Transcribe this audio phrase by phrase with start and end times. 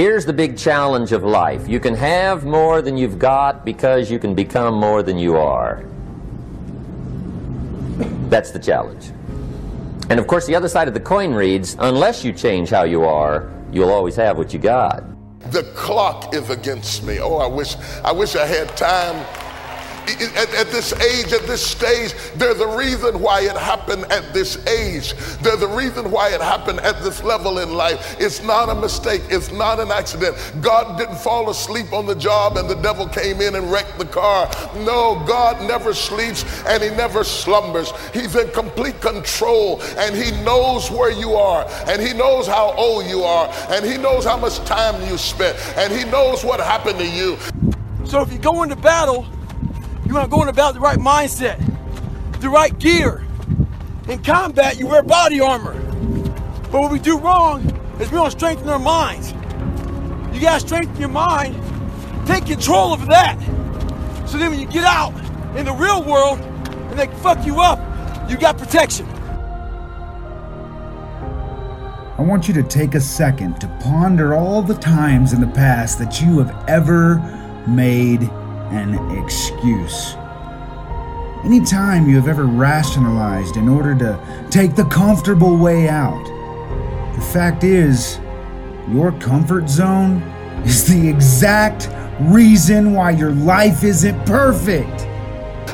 [0.00, 1.68] Here's the big challenge of life.
[1.68, 5.84] You can have more than you've got because you can become more than you are.
[8.30, 9.10] That's the challenge.
[10.08, 13.04] And of course, the other side of the coin reads unless you change how you
[13.04, 15.04] are, you'll always have what you got.
[15.52, 17.20] The clock is against me.
[17.20, 19.22] Oh, I wish I wish I had time
[20.36, 24.64] at, at, this age, at this stage, there's a reason why it happened at this
[24.66, 25.14] age.
[25.42, 28.16] There's a reason why it happened at this level in life.
[28.20, 30.36] It's not a mistake, it's not an accident.
[30.60, 34.06] God didn't fall asleep on the job and the devil came in and wrecked the
[34.06, 34.50] car.
[34.76, 37.92] No, God never sleeps and he never slumbers.
[38.12, 43.06] He's in complete control and he knows where you are and he knows how old
[43.06, 46.98] you are and he knows how much time you spent and he knows what happened
[46.98, 47.38] to you.
[48.04, 49.26] So if you go into battle,
[50.10, 51.56] you want to go in about the right mindset,
[52.40, 53.24] the right gear.
[54.08, 55.74] In combat, you wear body armor.
[56.72, 57.60] But what we do wrong
[58.00, 59.30] is we don't strengthen our minds.
[60.34, 61.54] You gotta strengthen your mind,
[62.26, 63.38] take control of that.
[64.26, 65.14] So then when you get out
[65.56, 67.78] in the real world and they fuck you up,
[68.28, 69.06] you got protection.
[72.18, 76.00] I want you to take a second to ponder all the times in the past
[76.00, 77.18] that you have ever
[77.68, 78.28] made
[78.70, 80.14] an excuse.
[81.44, 86.22] Any time you have ever rationalized in order to take the comfortable way out,
[87.14, 88.18] the fact is,
[88.90, 90.22] your comfort zone
[90.64, 91.88] is the exact
[92.20, 94.99] reason why your life isn't perfect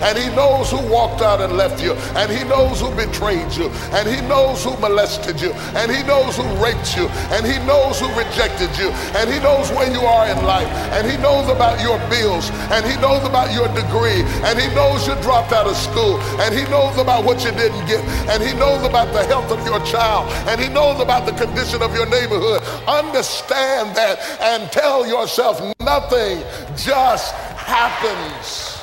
[0.02, 3.69] and he knows who walked out and left you, and he knows who betrayed you,
[3.92, 8.00] and he knows who molested you, and he knows who raped you, and he knows
[8.00, 11.80] who rejected you, and he knows where you are in life, and he knows about
[11.80, 15.77] your bills, and he knows about your degree, and he knows you dropped out of
[15.77, 19.50] school, and he knows about what you didn't get, and he knows about the health
[19.50, 22.62] of your child, and he knows about the condition of your neighborhood.
[22.86, 26.42] Understand that and tell yourself nothing
[26.76, 28.75] just happens.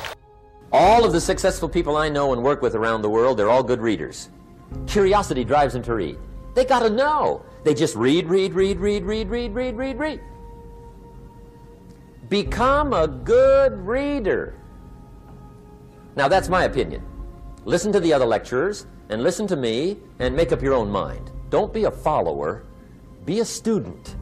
[0.73, 3.61] All of the successful people I know and work with around the world, they're all
[3.61, 4.29] good readers.
[4.87, 6.17] Curiosity drives them to read.
[6.55, 7.45] They got to know.
[7.63, 10.21] They just read, read, read, read, read, read, read, read, read.
[12.27, 14.55] Become a good reader.
[16.15, 17.03] Now, that's my opinion.
[17.65, 21.29] Listen to the other lecturers and listen to me and make up your own mind.
[21.51, 22.65] Don't be a follower,
[23.25, 24.15] be a student.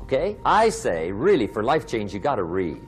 [0.00, 0.38] Okay?
[0.42, 2.80] I say, really, for life change, you got to read.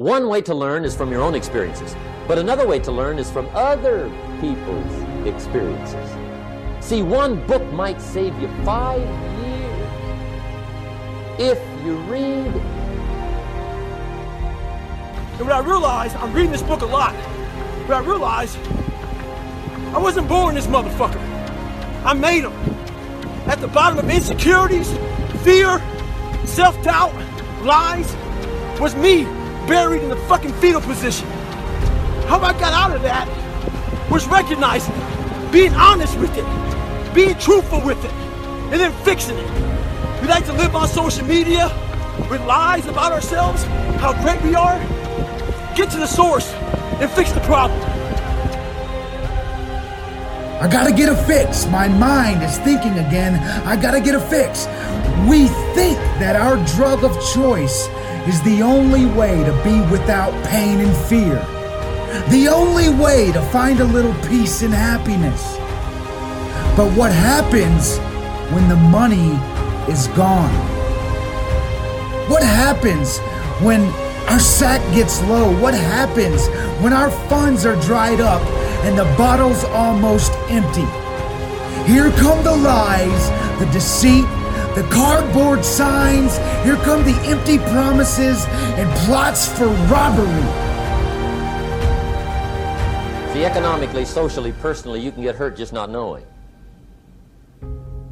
[0.00, 1.94] One way to learn is from your own experiences,
[2.26, 6.10] but another way to learn is from other people's experiences.
[6.80, 9.02] See, one book might save you five
[9.44, 9.90] years
[11.38, 12.46] if you read.
[15.36, 17.14] And what I realized, I'm reading this book a lot,
[17.86, 18.56] but I realized
[19.92, 21.20] I wasn't born this motherfucker.
[22.06, 22.54] I made him.
[23.46, 24.90] At the bottom of insecurities,
[25.44, 25.78] fear,
[26.46, 27.12] self doubt,
[27.66, 28.16] lies,
[28.80, 29.26] was me
[29.70, 31.28] buried in the fucking fetal position.
[32.26, 33.28] How I got out of that
[34.10, 34.92] was recognizing
[35.52, 38.10] being honest with it, being truthful with it,
[38.72, 39.50] and then fixing it.
[40.20, 41.68] We like to live on social media
[42.28, 43.62] with lies about ourselves,
[44.02, 44.76] how great we are.
[45.76, 46.52] Get to the source
[47.00, 47.80] and fix the problem.
[50.60, 51.66] I gotta get a fix.
[51.66, 53.38] My mind is thinking again.
[53.64, 54.66] I gotta get a fix.
[55.28, 55.46] We
[55.78, 57.88] think that our drug of choice
[58.28, 61.36] is the only way to be without pain and fear.
[62.28, 65.56] The only way to find a little peace and happiness.
[66.76, 67.98] But what happens
[68.52, 69.30] when the money
[69.90, 70.54] is gone?
[72.28, 73.18] What happens
[73.62, 73.80] when
[74.28, 75.50] our sack gets low?
[75.60, 76.48] What happens
[76.82, 78.42] when our funds are dried up
[78.84, 80.86] and the bottle's almost empty?
[81.90, 84.26] Here come the lies, the deceit,
[84.74, 90.26] the cardboard signs, here come the empty promises and plots for robbery.
[93.32, 96.24] See, economically, socially, personally, you can get hurt just not knowing.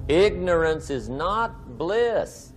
[0.09, 2.53] Ignorance is not bliss.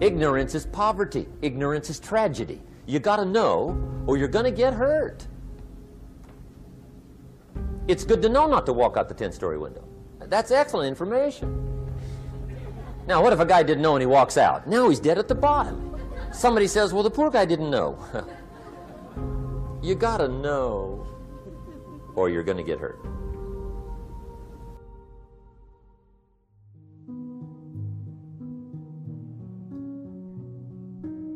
[0.00, 1.26] Ignorance is poverty.
[1.40, 2.60] Ignorance is tragedy.
[2.86, 5.26] You got to know, or you're going to get hurt.
[7.88, 9.84] It's good to know not to walk out the 10 story window.
[10.20, 11.71] That's excellent information.
[13.06, 14.66] Now, what if a guy didn't know and he walks out?
[14.66, 15.96] Now he's dead at the bottom.
[16.32, 17.98] Somebody says, well, the poor guy didn't know.
[19.82, 21.06] you gotta know,
[22.14, 22.98] or you're gonna get hurt.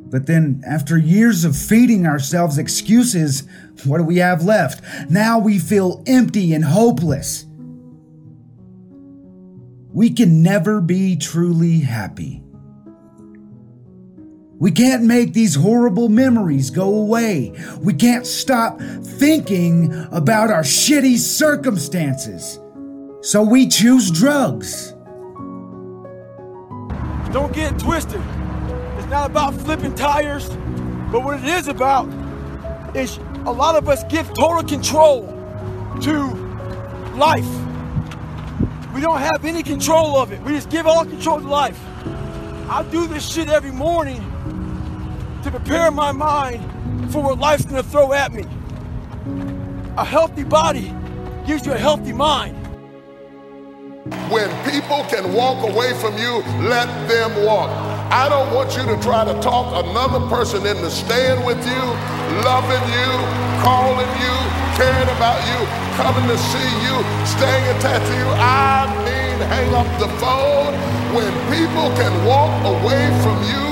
[0.08, 3.42] But then, after years of feeding ourselves excuses,
[3.84, 5.10] what do we have left?
[5.10, 7.45] Now we feel empty and hopeless.
[9.96, 12.43] We can never be truly happy
[14.58, 17.52] We can't make these horrible memories go away.
[17.81, 22.58] We can't stop thinking about our shitty circumstances.
[23.20, 24.93] So we choose drugs.
[27.32, 28.22] Don't get twisted.
[28.96, 30.49] It's not about flipping tires,
[31.12, 32.08] but what it is about
[32.96, 35.26] is a lot of us give total control
[36.00, 36.28] to
[37.14, 37.65] life.
[38.96, 40.40] We don't have any control of it.
[40.40, 41.78] We just give all control to life.
[42.70, 44.25] I do this shit every morning
[45.44, 48.46] to prepare my mind for what life's gonna throw at me.
[49.98, 50.94] A healthy body
[51.46, 52.56] gives you a healthy mind.
[54.31, 57.69] When people can walk away from you, let them walk.
[58.10, 61.82] I don't want you to try to talk another person into staying with you,
[62.49, 63.12] loving you,
[63.60, 64.34] calling you,
[64.81, 68.28] caring about you, coming to see you, staying attached to you.
[68.37, 70.75] I mean, hang up the phone.
[71.16, 73.66] When people can walk away from you,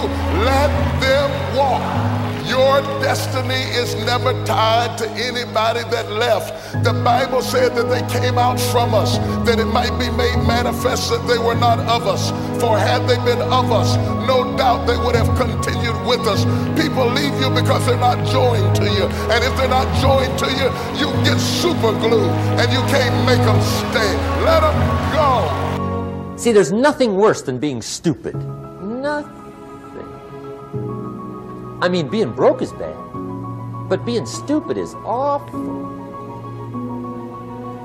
[0.48, 2.13] let them walk.
[2.54, 6.54] Your destiny is never tied to anybody that left.
[6.84, 11.10] The Bible said that they came out from us, that it might be made manifest
[11.10, 12.30] that they were not of us.
[12.60, 13.96] For had they been of us,
[14.28, 16.46] no doubt they would have continued with us.
[16.80, 19.06] People leave you because they're not joined to you.
[19.34, 22.30] And if they're not joined to you, you get super glue
[22.62, 24.10] and you can't make them stay.
[24.46, 24.78] Let them
[25.10, 26.36] go.
[26.36, 28.36] See, there's nothing worse than being stupid.
[28.80, 29.43] Nothing.
[31.84, 32.96] I mean, being broke is bad,
[33.90, 35.84] but being stupid is awful.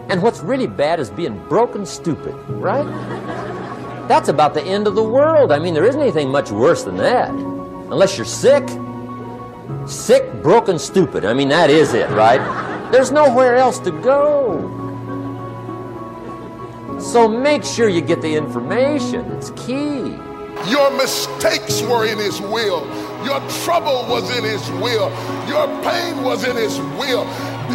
[0.10, 2.88] And what's really bad is being broken stupid, right?
[4.08, 5.52] That's about the end of the world.
[5.52, 7.30] I mean, there isn't anything much worse than that.
[7.32, 8.66] Unless you're sick.
[9.86, 11.26] Sick, broken, stupid.
[11.26, 12.40] I mean, that is it, right?
[12.94, 14.62] There's nowhere else to go.
[17.02, 19.26] So make sure you get the information.
[19.34, 20.16] It's key.
[20.72, 22.88] Your mistakes were in His will.
[23.24, 25.10] Your trouble was in His will.
[25.48, 27.26] Your pain was in His will.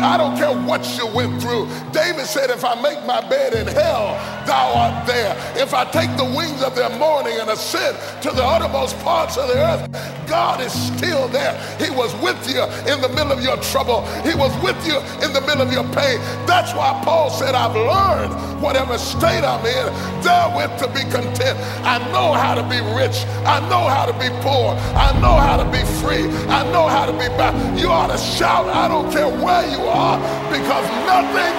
[0.02, 1.68] I don't care what you went through.
[1.92, 4.14] David said, If I make my bed in hell,
[4.46, 5.36] thou art there.
[5.56, 9.48] If I take the wings of their morning and ascend to the uttermost parts of
[9.48, 11.54] the earth, God is still there.
[11.78, 12.62] He was with you
[12.92, 15.84] in the middle of your trouble, He was with you in the middle of your
[15.94, 16.18] pain.
[16.46, 19.86] That's why Paul said, I've learned whatever state I'm in,
[20.24, 21.58] therewith to be content.
[21.84, 23.26] I know how to be rich.
[23.44, 24.72] I know how to be poor.
[24.96, 26.24] I know how to be free.
[26.48, 27.54] I know how to be back.
[27.78, 30.18] You ought to shout, I don't care where you are,
[30.50, 31.54] because nothing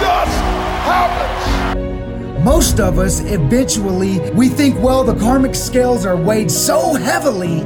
[0.00, 0.36] just
[0.88, 1.76] happens.
[2.42, 7.62] Most of us, eventually, we think, well, the karmic scales are weighed so heavily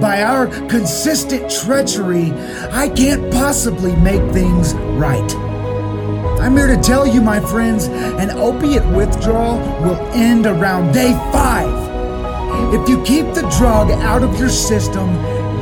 [0.00, 2.32] by our consistent treachery,
[2.72, 5.43] I can't possibly make things right.
[6.44, 11.72] I'm here to tell you, my friends, an opiate withdrawal will end around day five.
[12.74, 15.08] If you keep the drug out of your system,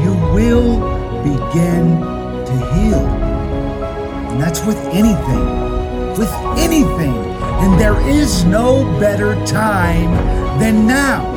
[0.02, 0.81] you will
[1.23, 3.06] begin to heal.
[4.26, 6.19] And that's with anything.
[6.19, 7.14] With anything.
[7.62, 10.11] And there is no better time
[10.58, 11.31] than now.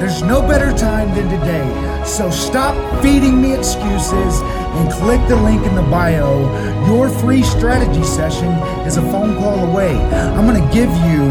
[0.00, 2.04] There's no better time than today.
[2.04, 4.42] So stop feeding me excuses
[4.74, 6.40] and click the link in the bio.
[6.86, 8.48] Your free strategy session
[8.86, 9.94] is a phone call away.
[9.96, 11.22] I'm going to give you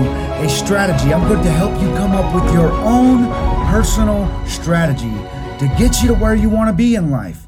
[0.43, 1.13] a strategy.
[1.13, 3.27] I'm going to help you come up with your own
[3.71, 5.11] personal strategy
[5.59, 7.45] to get you to where you want to be in life.